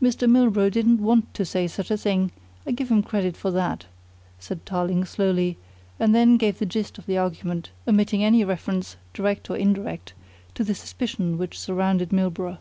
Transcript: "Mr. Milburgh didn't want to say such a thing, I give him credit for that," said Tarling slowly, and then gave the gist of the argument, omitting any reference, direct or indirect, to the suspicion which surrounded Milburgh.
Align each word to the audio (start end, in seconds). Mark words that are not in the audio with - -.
"Mr. 0.00 0.30
Milburgh 0.30 0.74
didn't 0.74 1.00
want 1.00 1.34
to 1.34 1.44
say 1.44 1.66
such 1.66 1.90
a 1.90 1.96
thing, 1.96 2.30
I 2.64 2.70
give 2.70 2.88
him 2.88 3.02
credit 3.02 3.36
for 3.36 3.50
that," 3.50 3.86
said 4.38 4.64
Tarling 4.64 5.04
slowly, 5.04 5.58
and 5.98 6.14
then 6.14 6.36
gave 6.36 6.60
the 6.60 6.66
gist 6.66 6.98
of 6.98 7.06
the 7.06 7.18
argument, 7.18 7.70
omitting 7.88 8.22
any 8.22 8.44
reference, 8.44 8.94
direct 9.12 9.50
or 9.50 9.56
indirect, 9.56 10.12
to 10.54 10.62
the 10.62 10.72
suspicion 10.76 11.36
which 11.36 11.58
surrounded 11.58 12.12
Milburgh. 12.12 12.58